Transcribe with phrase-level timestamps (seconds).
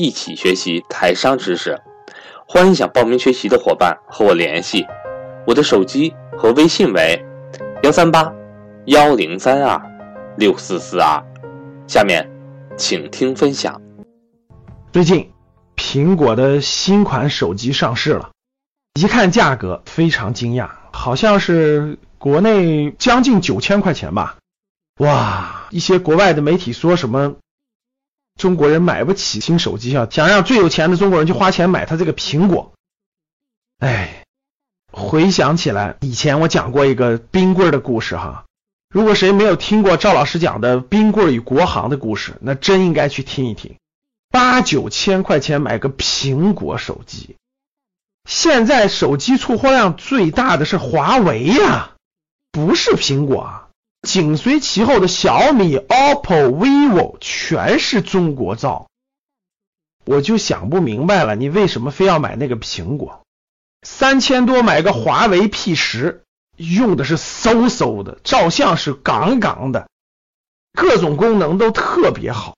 [0.00, 1.76] 一起学习台商知识，
[2.46, 4.86] 欢迎想报名学习的伙伴和我联系，
[5.44, 7.20] 我的手机和微信为
[7.82, 8.32] 幺三八
[8.86, 9.76] 幺零三二
[10.36, 11.20] 六四四二。
[11.88, 12.30] 下面
[12.76, 13.82] 请听分享。
[14.92, 15.32] 最近
[15.74, 18.30] 苹果的新款手机上市了，
[18.94, 24.36] 一看价格非常惊讶，好像是国内将近九千块钱吧。
[25.00, 27.34] 哇，一些国外的媒体说什么？
[28.38, 32.72] 中国人买不起新手机啊，想让最有钱的中国人去花钱买他这个苹果。
[33.78, 34.24] 哎，
[34.90, 38.46] 回想起来，以前我讲过一个冰棍的故事哈。
[38.88, 43.76] 如果谁没有听过赵老师讲的冰棍与国行的故事，那真应该去听一听。
[44.30, 47.36] 八九千块钱买个苹果手机，
[48.28, 51.92] 现在手机出货量最大的是华为呀，
[52.50, 53.67] 不是苹果啊。
[54.08, 58.88] 紧随其后的小米、OPPO、vivo 全是中国造，
[60.06, 63.20] 我就想不明白了，你为什么非要买那个苹果？
[63.82, 66.24] 三千多买个华为 P 十，
[66.56, 69.90] 用的是嗖嗖的，照相是杠杠的，
[70.72, 72.56] 各种功能都特别好，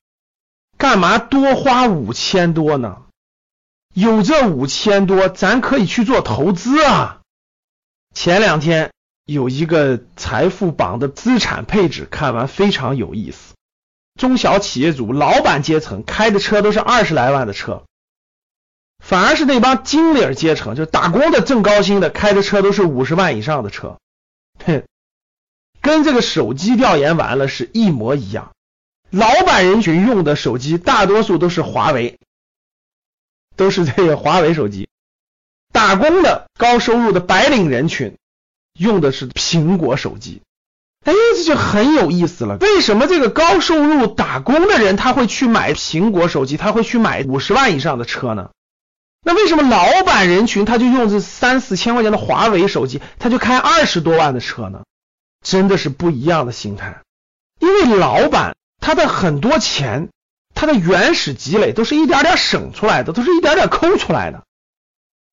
[0.78, 3.02] 干嘛多花五千多呢？
[3.92, 7.22] 有这五千多，咱可以去做投资啊！
[8.14, 8.92] 前两天。
[9.32, 13.54] 有一个财富榜的资产配置，看完非常有意思。
[14.18, 17.84] 中小企业主、老板阶层开的车都是二十来万的车，
[18.98, 23.98] 反而是那帮经理阶层，就打工的挣高薪的开的车都是五十万以上的车。
[24.64, 24.82] 哼，
[25.80, 28.50] 跟这个手机调研完了是一模一样。
[29.10, 32.18] 老板人群用的手机大多数都是华为，
[33.54, 34.88] 都是这个华为手机。
[35.72, 38.16] 打工的高收入的白领人群。
[38.78, 40.42] 用的是苹果手机，
[41.04, 42.56] 哎，这就很有意思了。
[42.58, 48.50] 为什么这个高收入打工的人他会去买苹果手机，他会去买五十万以上的车呢？
[49.22, 54.80] 那为什么老板人群他就用这三四千块钱的华为手机，他就开二十多万的车呢？
[55.44, 57.02] 真的是不一样的心态。
[57.58, 60.08] 因为老板他的很多钱，
[60.54, 64.44] 他的原始积累都是一点点省出来的，都是一点点抠出来的。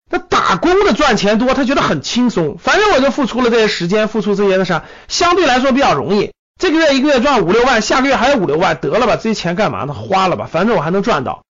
[0.10, 2.58] 那打工的赚钱多，他觉得很轻松。
[2.58, 6.32] 反正我就付出了这些时间，付出这些的啥，相对来说比较容易。
[6.60, 9.94] 这个月一个月赚五六万，下个月还有五六万，得了吧，这些钱干嘛呢？
[9.94, 11.44] 花了吧，反正我还能赚到。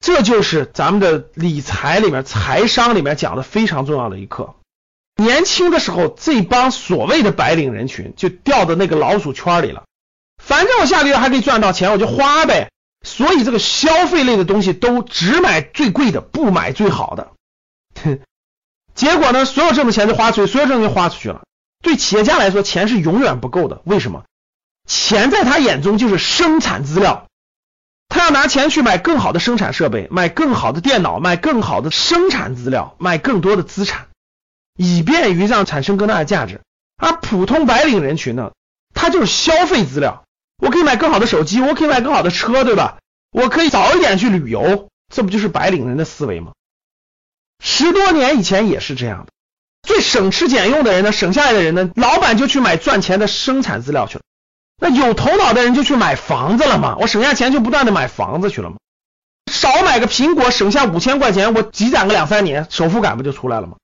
[0.00, 4.54] 这就是咱们的理财里面、财商里面讲的非常重要的一课。
[5.16, 9.84] 年轻的时候，这帮所谓的白领人群就掉到那个老鼠圈里了。
[10.42, 12.68] 反正我下个月还可以赚到钱，我就花呗。
[13.02, 17.28] 所以这个消费类的东西都只买最贵的，不买最好的。
[18.94, 19.44] 结果呢？
[19.44, 21.42] 所有挣的钱就花出去，所有挣的钱花出去了。
[21.82, 23.82] 对企业家来说，钱是永远不够的。
[23.84, 24.24] 为什么？
[24.86, 27.26] 钱在他眼中就是生产资料，
[28.08, 34.08] 他要拿钱去买更好的生产设备，买更好的电脑，买更好的生产资料，买更多的资产，
[34.76, 36.60] 以便于让产生更大的价值。
[36.96, 38.52] 而普通白领人群呢，
[38.94, 40.24] 他就是消费资料。
[40.58, 42.98] 我可以买更好的手机，我可以买更好的车，对吧？
[43.32, 46.52] 我可以早一点去旅游，这不就是白领人的思维吗？
[47.66, 49.32] 十多年以前也是这样的，
[49.82, 54.20] 最省吃俭用的人呢，省下来的人呢，老板就去买赚钱的生产资料去了。
[54.76, 58.76] 那有头脑的人就去买房子了嘛，我省下钱就不断的买房子去了嘛。
[59.50, 63.76] 少买个苹果，省下五千块钱，我积攒个两三年，首付感不就出来了吗？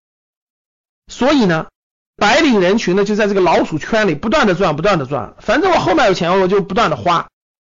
[1.10, 1.68] 所以呢，
[2.16, 7.28] 白领人群呢就在这个老鼠圈里不断的赚，不断的赚，反正我后面有钱，我就不断的花，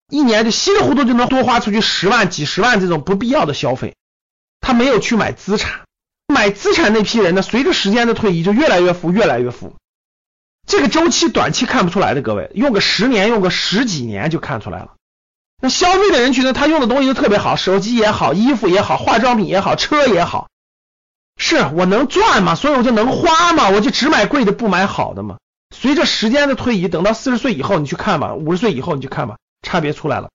[0.09, 3.95] 一年就稀里糊涂就能多花出去十万、几十万这种不必要的消费，
[4.59, 5.81] 他没有去买资产。
[6.41, 9.75] 买资产那批人呢，随着时间的推移，就越来越富，越来越富。
[10.65, 14.93] 这个周期短期看不出来的，各位用个十年，用个十几年就看出来了。
[15.61, 20.47] 那消费的人群呢，他用的东西都特别好，手机也好，衣服也好，化妆品也好，车也好。
[21.37, 25.37] 是我能赚嘛，所以我就能花嘛，我就只买贵的，不买好的嘛。
[25.69, 30.31] 随着时间的推移，等到四十岁以后，你去看吧，五十岁以后你去看吧，差别出来了。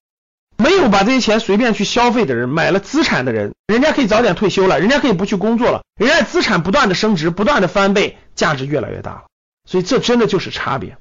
[0.76, 9.24] 就把这些钱随便去消费的人，买了资产的人，人家可以早点退休了，人家可以不去工作了，人家资产不断的升值，不断的翻倍，价值越来越大了。
[9.68, 10.98] 所以这真的就是差别。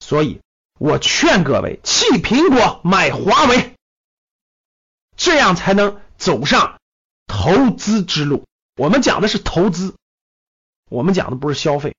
[0.00, 0.40] 所以
[0.78, 3.72] 我劝各位弃苹果买华为，
[5.16, 6.78] 这样才能走上
[7.26, 8.44] 投资之路。
[8.76, 9.94] 我们讲的是投资，
[10.90, 11.94] 我们讲的不是消费。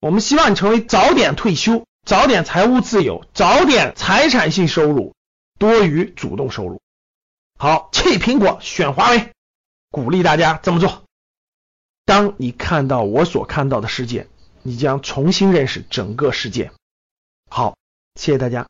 [0.00, 5.14] 我们希望你成为早点退休，早点财务自由，早点财产性收入
[5.58, 6.80] 多于主动收入。
[7.58, 9.30] 好，弃苹果选华为，
[9.90, 11.02] 鼓励大家这么做。
[12.04, 14.26] 当你看到我所看到的世界，
[14.62, 16.70] 你将重新认识整个世界。
[17.50, 17.76] 好，
[18.14, 18.66] 谢谢大家。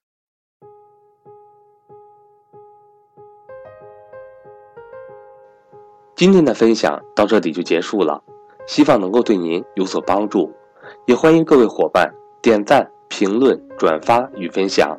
[6.15, 8.23] 今天的分享到这里就结束了，
[8.67, 10.55] 希望能够对您有所帮助。
[11.07, 14.97] 也欢迎各位伙伴点赞、评论、转发与分享。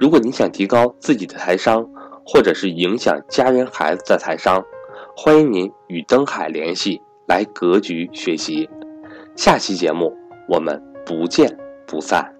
[0.00, 1.88] 如果你想提高自己的财商，
[2.26, 4.64] 或者是影响家人孩子的财商，
[5.16, 8.68] 欢迎您与登海联系，来格局学习。
[9.36, 10.12] 下期节目
[10.48, 11.56] 我们不见
[11.86, 12.34] 不散。